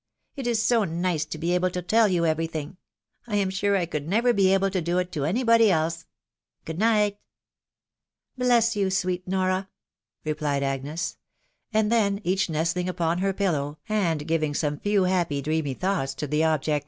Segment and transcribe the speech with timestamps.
[0.35, 2.77] It is so nice to be able to tell you every thing....
[3.27, 6.07] I am sure I could never be able to do it to any body else.
[6.65, 7.19] Good night!""
[8.39, 9.69] Bless you, sweet Nora!"
[10.25, 11.17] replied Agnes;
[11.71, 16.25] and then each nestling upon her pillow, and giving some few happy dreamy thoughts to
[16.25, 16.79] the object.